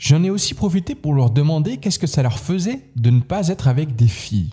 J'en 0.00 0.22
ai 0.22 0.30
aussi 0.30 0.54
profité 0.54 0.94
pour 0.94 1.12
leur 1.12 1.30
demander 1.30 1.78
qu'est-ce 1.78 1.98
que 1.98 2.06
ça 2.06 2.22
leur 2.22 2.38
faisait 2.38 2.84
de 2.94 3.10
ne 3.10 3.18
pas 3.18 3.48
être 3.48 3.66
avec 3.66 3.96
des 3.96 4.06
filles. 4.06 4.50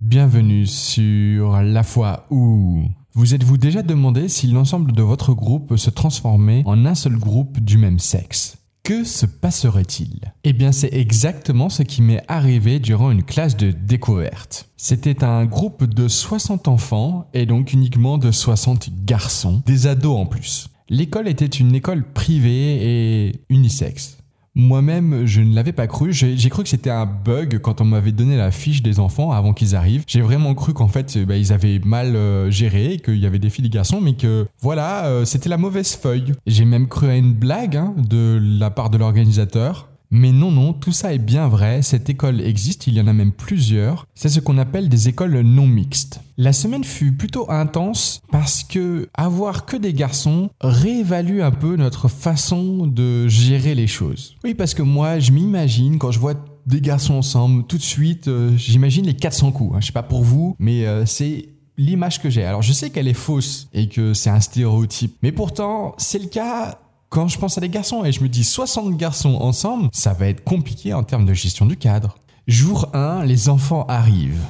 Bienvenue 0.00 0.64
sur 0.66 1.60
La 1.60 1.82
foi 1.82 2.26
où 2.30 2.84
vous 3.12 3.34
êtes-vous 3.34 3.58
déjà 3.58 3.82
demandé 3.82 4.30
si 4.30 4.46
l'ensemble 4.46 4.92
de 4.92 5.02
votre 5.02 5.34
groupe 5.34 5.76
se 5.76 5.90
transformait 5.90 6.62
en 6.64 6.86
un 6.86 6.94
seul 6.94 7.18
groupe 7.18 7.60
du 7.60 7.76
même 7.76 7.98
sexe? 7.98 8.56
Que 8.82 9.04
se 9.04 9.26
passerait-il? 9.26 10.32
Eh 10.44 10.54
bien 10.54 10.72
c'est 10.72 10.94
exactement 10.94 11.68
ce 11.68 11.82
qui 11.82 12.00
m'est 12.00 12.24
arrivé 12.28 12.78
durant 12.78 13.10
une 13.10 13.24
classe 13.24 13.58
de 13.58 13.72
découverte. 13.72 14.70
C'était 14.78 15.22
un 15.22 15.44
groupe 15.44 15.84
de 15.84 16.08
60 16.08 16.66
enfants 16.68 17.28
et 17.34 17.44
donc 17.44 17.74
uniquement 17.74 18.16
de 18.16 18.30
60 18.30 19.04
garçons, 19.04 19.62
des 19.66 19.86
ados 19.86 20.16
en 20.16 20.24
plus. 20.24 20.70
L'école 20.90 21.28
était 21.28 21.44
une 21.46 21.74
école 21.74 22.02
privée 22.02 23.28
et 23.28 23.32
unisexe. 23.50 24.16
Moi-même, 24.54 25.26
je 25.26 25.40
ne 25.40 25.54
l'avais 25.54 25.72
pas 25.72 25.86
cru. 25.86 26.12
J'ai 26.12 26.48
cru 26.48 26.62
que 26.62 26.68
c'était 26.68 26.90
un 26.90 27.06
bug 27.06 27.60
quand 27.60 27.80
on 27.80 27.84
m'avait 27.84 28.10
donné 28.10 28.36
la 28.36 28.50
fiche 28.50 28.82
des 28.82 28.98
enfants 28.98 29.30
avant 29.30 29.52
qu'ils 29.52 29.76
arrivent. 29.76 30.02
J'ai 30.06 30.22
vraiment 30.22 30.54
cru 30.54 30.72
qu'en 30.72 30.88
fait, 30.88 31.16
bah, 31.18 31.36
ils 31.36 31.52
avaient 31.52 31.78
mal 31.84 32.16
euh, 32.16 32.50
géré, 32.50 33.00
qu'il 33.04 33.18
y 33.18 33.26
avait 33.26 33.38
des 33.38 33.50
filles 33.50 33.66
et 33.66 33.70
garçons, 33.70 34.00
mais 34.00 34.14
que 34.14 34.46
voilà, 34.60 35.06
euh, 35.06 35.24
c'était 35.24 35.48
la 35.48 35.58
mauvaise 35.58 35.94
feuille. 35.94 36.32
J'ai 36.46 36.64
même 36.64 36.88
cru 36.88 37.08
à 37.08 37.16
une 37.16 37.34
blague 37.34 37.76
hein, 37.76 37.94
de 37.96 38.40
la 38.42 38.70
part 38.70 38.90
de 38.90 38.98
l'organisateur. 38.98 39.87
Mais 40.10 40.32
non, 40.32 40.50
non, 40.50 40.72
tout 40.72 40.92
ça 40.92 41.12
est 41.12 41.18
bien 41.18 41.48
vrai, 41.48 41.82
cette 41.82 42.08
école 42.08 42.40
existe, 42.40 42.86
il 42.86 42.94
y 42.94 43.00
en 43.00 43.06
a 43.06 43.12
même 43.12 43.32
plusieurs. 43.32 44.06
C'est 44.14 44.28
ce 44.28 44.40
qu'on 44.40 44.58
appelle 44.58 44.88
des 44.88 45.08
écoles 45.08 45.40
non 45.40 45.66
mixtes. 45.66 46.20
La 46.36 46.52
semaine 46.52 46.84
fut 46.84 47.12
plutôt 47.12 47.50
intense 47.50 48.20
parce 48.30 48.64
que 48.64 49.08
avoir 49.14 49.66
que 49.66 49.76
des 49.76 49.92
garçons 49.92 50.50
réévalue 50.60 51.40
un 51.40 51.50
peu 51.50 51.76
notre 51.76 52.08
façon 52.08 52.86
de 52.86 53.28
gérer 53.28 53.74
les 53.74 53.86
choses. 53.86 54.36
Oui, 54.44 54.54
parce 54.54 54.74
que 54.74 54.82
moi, 54.82 55.18
je 55.18 55.32
m'imagine 55.32 55.98
quand 55.98 56.10
je 56.10 56.18
vois 56.18 56.34
des 56.66 56.80
garçons 56.80 57.14
ensemble, 57.14 57.64
tout 57.64 57.78
de 57.78 57.82
suite, 57.82 58.28
euh, 58.28 58.52
j'imagine 58.56 59.06
les 59.06 59.14
400 59.14 59.52
coups. 59.52 59.74
Hein. 59.74 59.80
Je 59.80 59.86
sais 59.86 59.92
pas 59.92 60.02
pour 60.02 60.22
vous, 60.22 60.54
mais 60.58 60.86
euh, 60.86 61.06
c'est 61.06 61.48
l'image 61.78 62.20
que 62.20 62.28
j'ai. 62.28 62.44
Alors 62.44 62.62
je 62.62 62.72
sais 62.72 62.90
qu'elle 62.90 63.08
est 63.08 63.14
fausse 63.14 63.68
et 63.72 63.88
que 63.88 64.12
c'est 64.12 64.30
un 64.30 64.40
stéréotype, 64.40 65.16
mais 65.22 65.32
pourtant 65.32 65.94
c'est 65.96 66.18
le 66.18 66.26
cas 66.26 66.78
quand 67.08 67.28
je 67.28 67.38
pense 67.38 67.56
à 67.56 67.60
des 67.60 67.68
garçons 67.68 68.04
et 68.04 68.12
je 68.12 68.22
me 68.22 68.28
dis 68.28 68.44
60 68.44 68.96
garçons 68.96 69.36
ensemble, 69.40 69.88
ça 69.92 70.12
va 70.12 70.28
être 70.28 70.44
compliqué 70.44 70.92
en 70.92 71.02
termes 71.02 71.24
de 71.24 71.34
gestion 71.34 71.66
du 71.66 71.76
cadre. 71.76 72.18
Jour 72.46 72.88
1, 72.94 73.24
les 73.24 73.48
enfants 73.48 73.84
arrivent. 73.88 74.44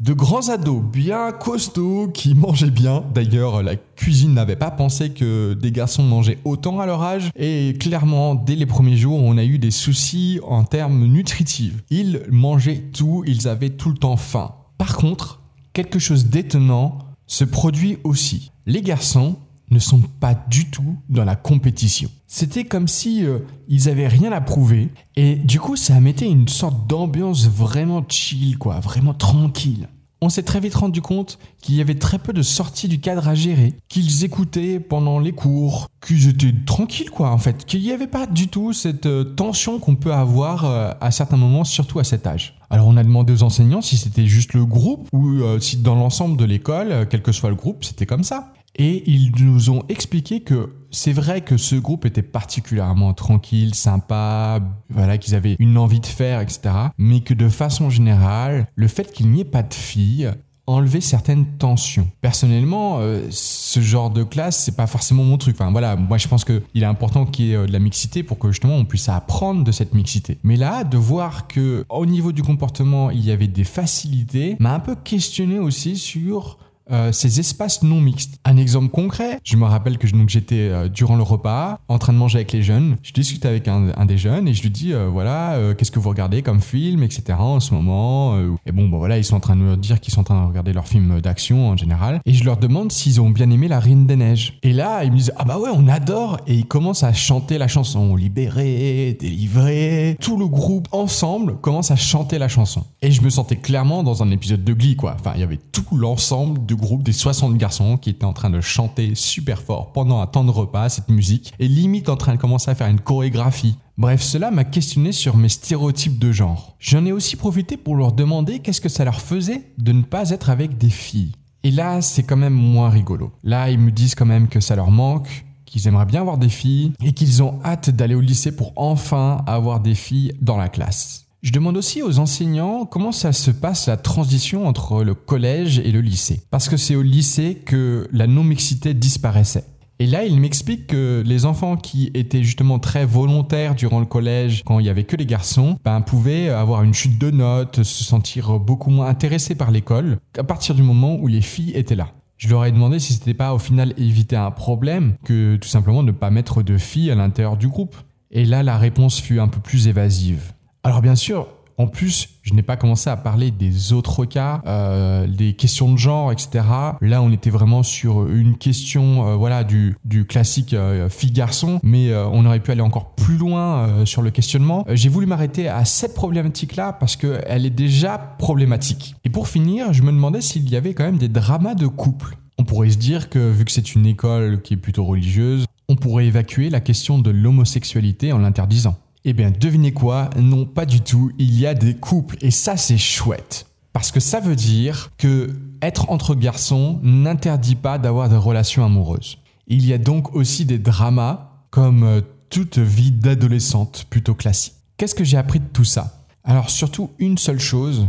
De 0.00 0.12
grands 0.12 0.48
ados 0.48 0.82
bien 0.82 1.32
costauds 1.32 2.08
qui 2.08 2.34
mangeaient 2.34 2.70
bien. 2.70 3.04
D'ailleurs, 3.14 3.62
la 3.62 3.76
cuisine 3.76 4.34
n'avait 4.34 4.56
pas 4.56 4.70
pensé 4.70 5.10
que 5.10 5.54
des 5.54 5.72
garçons 5.72 6.02
mangeaient 6.02 6.38
autant 6.44 6.80
à 6.80 6.86
leur 6.86 7.02
âge. 7.02 7.30
Et 7.36 7.76
clairement, 7.78 8.34
dès 8.34 8.56
les 8.56 8.66
premiers 8.66 8.96
jours, 8.96 9.22
on 9.22 9.38
a 9.38 9.44
eu 9.44 9.58
des 9.58 9.70
soucis 9.70 10.40
en 10.46 10.64
termes 10.64 11.06
nutritifs. 11.06 11.82
Ils 11.90 12.22
mangeaient 12.28 12.82
tout, 12.92 13.22
ils 13.26 13.48
avaient 13.48 13.70
tout 13.70 13.88
le 13.88 13.96
temps 13.96 14.16
faim. 14.16 14.52
Par 14.76 14.96
contre, 14.96 15.40
quelque 15.72 15.98
chose 15.98 16.26
d'étonnant 16.26 16.98
se 17.26 17.44
produit 17.44 17.98
aussi. 18.04 18.50
Les 18.66 18.82
garçons 18.82 19.36
ne 19.70 19.78
sont 19.78 20.00
pas 20.20 20.34
du 20.48 20.70
tout 20.70 20.96
dans 21.08 21.24
la 21.24 21.36
compétition. 21.36 22.10
C'était 22.26 22.64
comme 22.64 22.88
si 22.88 23.24
euh, 23.24 23.40
ils 23.68 23.88
avaient 23.88 24.08
rien 24.08 24.32
à 24.32 24.40
prouver 24.40 24.88
et 25.16 25.36
du 25.36 25.60
coup 25.60 25.76
ça 25.76 26.00
mettait 26.00 26.28
une 26.28 26.48
sorte 26.48 26.86
d'ambiance 26.88 27.48
vraiment 27.48 28.04
chill 28.08 28.58
quoi, 28.58 28.80
vraiment 28.80 29.14
tranquille. 29.14 29.88
On 30.20 30.30
s'est 30.30 30.42
très 30.42 30.58
vite 30.58 30.74
rendu 30.74 31.02
compte 31.02 31.38
qu'il 31.60 31.74
y 31.74 31.82
avait 31.82 31.96
très 31.96 32.18
peu 32.18 32.32
de 32.32 32.40
sorties 32.40 32.88
du 32.88 32.98
cadre 32.98 33.28
à 33.28 33.34
gérer, 33.34 33.74
qu'ils 33.88 34.24
écoutaient 34.24 34.80
pendant 34.80 35.18
les 35.18 35.32
cours, 35.32 35.88
qu'ils 36.04 36.28
étaient 36.28 36.54
tranquilles 36.64 37.10
quoi 37.10 37.30
en 37.30 37.38
fait, 37.38 37.66
qu'il 37.66 37.82
n'y 37.82 37.92
avait 37.92 38.06
pas 38.06 38.26
du 38.26 38.48
tout 38.48 38.72
cette 38.72 39.06
euh, 39.06 39.24
tension 39.24 39.78
qu'on 39.78 39.96
peut 39.96 40.14
avoir 40.14 40.64
euh, 40.64 40.92
à 41.00 41.10
certains 41.10 41.36
moments, 41.36 41.64
surtout 41.64 41.98
à 41.98 42.04
cet 42.04 42.26
âge. 42.26 42.58
Alors 42.70 42.88
on 42.88 42.96
a 42.96 43.04
demandé 43.04 43.32
aux 43.32 43.42
enseignants 43.42 43.82
si 43.82 43.96
c'était 43.96 44.26
juste 44.26 44.54
le 44.54 44.64
groupe 44.64 45.08
ou 45.12 45.40
si 45.60 45.76
dans 45.76 45.94
l'ensemble 45.94 46.36
de 46.36 46.44
l'école, 46.44 47.06
quel 47.08 47.22
que 47.22 47.30
soit 47.30 47.50
le 47.50 47.56
groupe, 47.56 47.84
c'était 47.84 48.06
comme 48.06 48.24
ça. 48.24 48.52
Et 48.76 49.08
ils 49.08 49.32
nous 49.38 49.70
ont 49.70 49.82
expliqué 49.88 50.40
que 50.40 50.72
c'est 50.90 51.12
vrai 51.12 51.42
que 51.42 51.56
ce 51.56 51.76
groupe 51.76 52.06
était 52.06 52.22
particulièrement 52.22 53.14
tranquille, 53.14 53.74
sympa, 53.74 54.60
voilà, 54.88 55.18
qu'ils 55.18 55.34
avaient 55.34 55.56
une 55.58 55.78
envie 55.78 56.00
de 56.00 56.06
faire, 56.06 56.40
etc. 56.40 56.74
Mais 56.98 57.20
que 57.20 57.34
de 57.34 57.48
façon 57.48 57.90
générale, 57.90 58.66
le 58.74 58.88
fait 58.88 59.12
qu'il 59.12 59.30
n'y 59.30 59.40
ait 59.40 59.44
pas 59.44 59.62
de 59.62 59.74
filles 59.74 60.32
enlevait 60.66 61.00
certaines 61.00 61.44
tensions. 61.58 62.08
Personnellement, 62.20 62.98
euh, 63.00 63.26
ce 63.30 63.80
genre 63.80 64.10
de 64.10 64.22
classe, 64.22 64.64
c'est 64.64 64.76
pas 64.76 64.86
forcément 64.86 65.22
mon 65.22 65.36
truc. 65.36 65.56
Enfin 65.60 65.70
voilà, 65.70 65.94
moi 65.96 66.16
je 66.16 66.26
pense 66.26 66.44
qu'il 66.44 66.62
est 66.74 66.84
important 66.84 67.26
qu'il 67.26 67.46
y 67.46 67.52
ait 67.52 67.56
euh, 67.56 67.66
de 67.66 67.72
la 67.72 67.78
mixité 67.78 68.22
pour 68.22 68.38
que 68.38 68.50
justement 68.50 68.76
on 68.76 68.84
puisse 68.84 69.08
apprendre 69.08 69.62
de 69.62 69.72
cette 69.72 69.94
mixité. 69.94 70.38
Mais 70.42 70.56
là, 70.56 70.84
de 70.84 70.96
voir 70.96 71.48
que 71.48 71.84
au 71.90 72.06
niveau 72.06 72.32
du 72.32 72.42
comportement, 72.42 73.10
il 73.10 73.24
y 73.24 73.30
avait 73.30 73.46
des 73.46 73.64
facilités, 73.64 74.56
m'a 74.58 74.74
un 74.74 74.80
peu 74.80 74.94
questionné 74.94 75.58
aussi 75.58 75.96
sur 75.96 76.58
euh, 76.90 77.12
ces 77.12 77.40
espaces 77.40 77.82
non 77.82 78.00
mixtes. 78.00 78.38
Un 78.44 78.56
exemple 78.56 78.88
concret, 78.88 79.38
je 79.42 79.56
me 79.56 79.64
rappelle 79.64 79.98
que 79.98 80.06
j'étais 80.28 80.68
euh, 80.70 80.88
durant 80.88 81.16
le 81.16 81.22
repas 81.22 81.80
en 81.88 81.98
train 81.98 82.12
de 82.12 82.18
manger 82.18 82.38
avec 82.38 82.52
les 82.52 82.62
jeunes. 82.62 82.96
Je 83.02 83.12
discute 83.12 83.46
avec 83.46 83.68
un, 83.68 84.04
des 84.04 84.18
jeunes 84.18 84.48
et 84.48 84.54
je 84.54 84.62
lui 84.62 84.70
dis 84.70 84.92
euh, 84.92 85.08
voilà 85.08 85.58
qu'est-ce 85.76 85.90
que 85.90 85.98
vous 85.98 86.10
regardez 86.10 86.42
comme 86.42 86.60
film 86.60 87.02
etc 87.02 87.38
en 87.38 87.60
ce 87.60 87.72
moment. 87.72 88.38
et 88.66 88.72
bon 88.72 88.88
bon 88.88 88.98
voilà 88.98 89.16
ils 89.16 89.24
sont 89.24 89.36
en 89.36 89.40
train 89.40 89.56
de 89.56 89.62
me 89.62 89.76
dire 89.76 90.00
qu'ils 90.00 90.12
sont 90.12 90.20
en 90.20 90.24
train 90.24 90.42
de 90.42 90.46
regarder 90.46 90.72
leurs 90.72 90.86
films 90.86 91.20
d'action 91.20 91.68
en 91.68 91.76
général 91.76 92.20
et 92.26 92.34
je 92.34 92.44
leur 92.44 92.58
demande 92.58 92.92
s'ils 92.92 93.20
ont 93.20 93.30
bien 93.30 93.50
aimé 93.50 93.68
La 93.68 93.80
Reine 93.80 94.06
des 94.06 94.16
Neiges. 94.16 94.58
Et 94.62 94.72
là 94.72 95.04
ils 95.04 95.12
me 95.12 95.16
disent 95.16 95.32
ah 95.36 95.44
bah 95.44 95.58
ouais 95.58 95.70
on 95.72 95.88
adore 95.88 96.38
et 96.46 96.54
ils 96.54 96.66
commencent 96.66 97.04
à 97.04 97.12
chanter 97.12 97.56
la 97.58 97.68
chanson 97.68 98.14
libéré 98.16 99.16
délivré. 99.18 100.16
Tout 100.20 100.36
le 100.36 100.46
groupe 100.46 100.88
ensemble 100.92 101.56
commence 101.56 101.90
à 101.90 101.96
chanter 101.96 102.38
la 102.38 102.48
chanson 102.48 102.84
et 103.00 103.10
je 103.10 103.22
me 103.22 103.30
sentais 103.30 103.56
clairement 103.56 104.02
dans 104.02 104.22
un 104.22 104.30
épisode 104.30 104.64
de 104.64 104.72
Glee 104.74 104.96
quoi. 104.96 105.16
Enfin 105.18 105.32
il 105.34 105.40
y 105.40 105.44
avait 105.44 105.60
tout 105.72 105.96
l'ensemble 105.96 106.64
de 106.66 106.73
groupe 106.76 107.02
des 107.02 107.12
60 107.12 107.56
garçons 107.56 107.96
qui 107.96 108.10
étaient 108.10 108.24
en 108.24 108.32
train 108.32 108.50
de 108.50 108.60
chanter 108.60 109.14
super 109.14 109.60
fort 109.60 109.92
pendant 109.92 110.20
un 110.20 110.26
temps 110.26 110.44
de 110.44 110.50
repas 110.50 110.88
cette 110.88 111.08
musique 111.08 111.52
et 111.58 111.68
limite 111.68 112.08
en 112.08 112.16
train 112.16 112.34
de 112.34 112.40
commencer 112.40 112.70
à 112.70 112.74
faire 112.74 112.88
une 112.88 113.00
chorégraphie. 113.00 113.76
Bref, 113.96 114.22
cela 114.22 114.50
m'a 114.50 114.64
questionné 114.64 115.12
sur 115.12 115.36
mes 115.36 115.48
stéréotypes 115.48 116.18
de 116.18 116.32
genre. 116.32 116.76
J'en 116.80 117.06
ai 117.06 117.12
aussi 117.12 117.36
profité 117.36 117.76
pour 117.76 117.96
leur 117.96 118.12
demander 118.12 118.58
qu'est-ce 118.58 118.80
que 118.80 118.88
ça 118.88 119.04
leur 119.04 119.20
faisait 119.20 119.72
de 119.78 119.92
ne 119.92 120.02
pas 120.02 120.30
être 120.30 120.50
avec 120.50 120.78
des 120.78 120.90
filles. 120.90 121.32
Et 121.62 121.70
là, 121.70 122.02
c'est 122.02 122.24
quand 122.24 122.36
même 122.36 122.54
moins 122.54 122.90
rigolo. 122.90 123.32
Là, 123.42 123.70
ils 123.70 123.78
me 123.78 123.90
disent 123.90 124.14
quand 124.14 124.26
même 124.26 124.48
que 124.48 124.60
ça 124.60 124.76
leur 124.76 124.90
manque, 124.90 125.46
qu'ils 125.64 125.88
aimeraient 125.88 126.06
bien 126.06 126.20
avoir 126.20 126.38
des 126.38 126.48
filles 126.48 126.92
et 127.02 127.12
qu'ils 127.12 127.42
ont 127.42 127.58
hâte 127.64 127.90
d'aller 127.90 128.14
au 128.14 128.20
lycée 128.20 128.54
pour 128.54 128.72
enfin 128.76 129.42
avoir 129.46 129.80
des 129.80 129.94
filles 129.94 130.32
dans 130.40 130.56
la 130.56 130.68
classe. 130.68 131.23
Je 131.44 131.52
demande 131.52 131.76
aussi 131.76 132.00
aux 132.00 132.20
enseignants 132.20 132.86
comment 132.86 133.12
ça 133.12 133.34
se 133.34 133.50
passe 133.50 133.86
la 133.86 133.98
transition 133.98 134.66
entre 134.66 135.04
le 135.04 135.12
collège 135.12 135.78
et 135.78 135.92
le 135.92 136.00
lycée. 136.00 136.40
Parce 136.50 136.70
que 136.70 136.78
c'est 136.78 136.94
au 136.94 137.02
lycée 137.02 137.56
que 137.66 138.08
la 138.12 138.26
non-mixité 138.26 138.94
disparaissait. 138.94 139.66
Et 139.98 140.06
là, 140.06 140.24
il 140.24 140.40
m'explique 140.40 140.86
que 140.86 141.22
les 141.24 141.44
enfants 141.44 141.76
qui 141.76 142.10
étaient 142.14 142.42
justement 142.42 142.78
très 142.78 143.04
volontaires 143.04 143.74
durant 143.74 144.00
le 144.00 144.06
collège, 144.06 144.62
quand 144.64 144.78
il 144.78 144.86
y 144.86 144.88
avait 144.88 145.04
que 145.04 145.16
les 145.16 145.26
garçons, 145.26 145.76
ben, 145.84 146.00
pouvaient 146.00 146.48
avoir 146.48 146.82
une 146.82 146.94
chute 146.94 147.18
de 147.18 147.30
notes, 147.30 147.82
se 147.82 148.04
sentir 148.04 148.58
beaucoup 148.58 148.88
moins 148.88 149.08
intéressés 149.08 149.54
par 149.54 149.70
l'école, 149.70 150.16
à 150.38 150.44
partir 150.44 150.74
du 150.74 150.82
moment 150.82 151.16
où 151.16 151.26
les 151.26 151.42
filles 151.42 151.72
étaient 151.74 151.94
là. 151.94 152.08
Je 152.38 152.48
leur 152.48 152.64
ai 152.64 152.72
demandé 152.72 152.98
si 152.98 153.12
c'était 153.12 153.34
pas 153.34 153.52
au 153.52 153.58
final 153.58 153.92
éviter 153.98 154.36
un 154.36 154.50
problème 154.50 155.16
que 155.26 155.56
tout 155.56 155.68
simplement 155.68 156.02
ne 156.02 156.10
pas 156.10 156.30
mettre 156.30 156.62
de 156.62 156.78
filles 156.78 157.10
à 157.10 157.14
l'intérieur 157.14 157.58
du 157.58 157.68
groupe. 157.68 157.96
Et 158.30 158.46
là, 158.46 158.62
la 158.62 158.78
réponse 158.78 159.20
fut 159.20 159.40
un 159.40 159.48
peu 159.48 159.60
plus 159.60 159.88
évasive. 159.88 160.53
Alors 160.84 161.00
bien 161.00 161.14
sûr, 161.14 161.48
en 161.76 161.86
plus, 161.88 162.28
je 162.42 162.54
n'ai 162.54 162.62
pas 162.62 162.76
commencé 162.76 163.10
à 163.10 163.16
parler 163.16 163.50
des 163.50 163.92
autres 163.92 164.26
cas, 164.26 164.62
euh, 164.66 165.26
des 165.26 165.54
questions 165.54 165.90
de 165.90 165.98
genre, 165.98 166.30
etc. 166.30 166.64
Là, 167.00 167.22
on 167.22 167.32
était 167.32 167.50
vraiment 167.50 167.82
sur 167.82 168.28
une 168.28 168.56
question, 168.56 169.28
euh, 169.28 169.34
voilà, 169.34 169.64
du, 169.64 169.96
classique 170.28 170.74
euh, 170.74 171.08
fille-garçon, 171.08 171.80
mais 171.82 172.10
euh, 172.10 172.26
on 172.28 172.46
aurait 172.46 172.60
pu 172.60 172.70
aller 172.70 172.80
encore 172.80 173.14
plus 173.14 173.36
loin 173.36 173.88
euh, 173.88 174.04
sur 174.06 174.22
le 174.22 174.30
questionnement. 174.30 174.84
J'ai 174.90 175.08
voulu 175.08 175.26
m'arrêter 175.26 175.68
à 175.68 175.84
cette 175.84 176.14
problématique-là 176.14 176.92
parce 176.92 177.16
qu'elle 177.16 177.66
est 177.66 177.70
déjà 177.70 178.18
problématique. 178.18 179.16
Et 179.24 179.30
pour 179.30 179.48
finir, 179.48 179.92
je 179.92 180.02
me 180.02 180.12
demandais 180.12 180.42
s'il 180.42 180.68
y 180.68 180.76
avait 180.76 180.94
quand 180.94 181.04
même 181.04 181.18
des 181.18 181.28
dramas 181.28 181.74
de 181.74 181.86
couple. 181.86 182.36
On 182.58 182.64
pourrait 182.64 182.90
se 182.90 182.98
dire 182.98 183.30
que 183.30 183.50
vu 183.50 183.64
que 183.64 183.72
c'est 183.72 183.94
une 183.94 184.06
école 184.06 184.62
qui 184.62 184.74
est 184.74 184.76
plutôt 184.76 185.04
religieuse, 185.04 185.66
on 185.88 185.96
pourrait 185.96 186.26
évacuer 186.26 186.70
la 186.70 186.80
question 186.80 187.18
de 187.18 187.30
l'homosexualité 187.30 188.32
en 188.32 188.38
l'interdisant. 188.38 188.96
Eh 189.26 189.32
bien, 189.32 189.50
devinez 189.50 189.92
quoi? 189.92 190.28
Non, 190.36 190.66
pas 190.66 190.84
du 190.84 191.00
tout. 191.00 191.32
Il 191.38 191.58
y 191.58 191.66
a 191.66 191.74
des 191.74 191.94
couples 191.94 192.36
et 192.42 192.50
ça, 192.50 192.76
c'est 192.76 192.98
chouette. 192.98 193.66
Parce 193.94 194.10
que 194.10 194.20
ça 194.20 194.40
veut 194.40 194.56
dire 194.56 195.10
que 195.16 195.50
être 195.80 196.10
entre 196.10 196.34
garçons 196.34 197.00
n'interdit 197.02 197.76
pas 197.76 197.98
d'avoir 197.98 198.28
des 198.28 198.36
relations 198.36 198.84
amoureuses. 198.84 199.38
Il 199.66 199.86
y 199.86 199.92
a 199.92 199.98
donc 199.98 200.34
aussi 200.34 200.66
des 200.66 200.78
dramas 200.78 201.66
comme 201.70 202.02
euh, 202.02 202.20
toute 202.50 202.78
vie 202.78 203.12
d'adolescente 203.12 204.06
plutôt 204.10 204.34
classique. 204.34 204.74
Qu'est-ce 204.96 205.14
que 205.14 205.24
j'ai 205.24 205.38
appris 205.38 205.60
de 205.60 205.68
tout 205.72 205.84
ça? 205.84 206.26
Alors 206.42 206.68
surtout 206.68 207.10
une 207.18 207.38
seule 207.38 207.58
chose, 207.58 208.06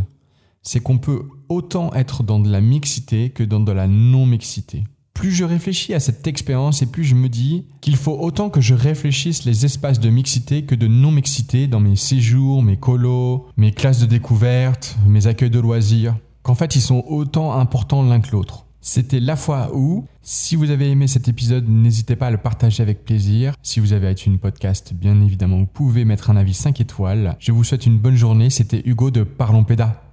c'est 0.62 0.80
qu'on 0.80 0.98
peut 0.98 1.22
autant 1.48 1.92
être 1.94 2.24
dans 2.24 2.40
de 2.40 2.50
la 2.50 2.60
mixité 2.60 3.30
que 3.30 3.42
dans 3.42 3.60
de 3.60 3.72
la 3.72 3.86
non-mixité. 3.86 4.84
Plus 5.16 5.32
je 5.32 5.44
réfléchis 5.44 5.94
à 5.94 6.00
cette 6.00 6.26
expérience 6.26 6.82
et 6.82 6.86
plus 6.86 7.02
je 7.02 7.14
me 7.14 7.30
dis 7.30 7.64
qu'il 7.80 7.96
faut 7.96 8.18
autant 8.20 8.50
que 8.50 8.60
je 8.60 8.74
réfléchisse 8.74 9.46
les 9.46 9.64
espaces 9.64 9.98
de 9.98 10.10
mixité 10.10 10.64
que 10.64 10.74
de 10.74 10.86
non-mixité 10.86 11.68
dans 11.68 11.80
mes 11.80 11.96
séjours, 11.96 12.62
mes 12.62 12.76
colos, 12.76 13.46
mes 13.56 13.72
classes 13.72 14.00
de 14.00 14.06
découverte, 14.06 14.94
mes 15.06 15.26
accueils 15.26 15.48
de 15.48 15.58
loisirs, 15.58 16.16
qu'en 16.42 16.54
fait 16.54 16.76
ils 16.76 16.82
sont 16.82 17.02
autant 17.08 17.58
importants 17.58 18.02
l'un 18.02 18.20
que 18.20 18.30
l'autre. 18.32 18.66
C'était 18.82 19.18
La 19.18 19.36
fois 19.36 19.70
où. 19.74 20.04
Si 20.20 20.54
vous 20.54 20.70
avez 20.70 20.90
aimé 20.90 21.06
cet 21.08 21.28
épisode, 21.28 21.66
n'hésitez 21.66 22.14
pas 22.14 22.26
à 22.26 22.30
le 22.30 22.36
partager 22.36 22.82
avec 22.82 23.04
plaisir. 23.04 23.54
Si 23.62 23.80
vous 23.80 23.94
avez 23.94 24.12
une 24.26 24.38
podcast, 24.38 24.92
bien 24.92 25.18
évidemment, 25.22 25.58
vous 25.58 25.66
pouvez 25.66 26.04
mettre 26.04 26.28
un 26.28 26.36
avis 26.36 26.54
5 26.54 26.78
étoiles. 26.82 27.36
Je 27.40 27.52
vous 27.52 27.64
souhaite 27.64 27.86
une 27.86 27.98
bonne 27.98 28.16
journée. 28.16 28.50
C'était 28.50 28.82
Hugo 28.84 29.10
de 29.10 29.22
Parlons 29.22 29.64
Péda. 29.64 30.05